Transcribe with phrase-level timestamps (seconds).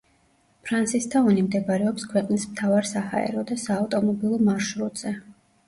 [0.69, 5.17] ფრანსისთაუნი მდებარეობს ქვეყნის მთავარ საჰაერო და საავტომობილო მარშრუტზე.